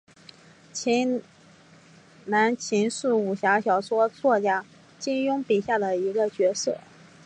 [0.73, 1.21] 秦
[2.25, 4.65] 南琴是武侠小说作家
[4.97, 6.79] 金庸笔下的其中一个角色。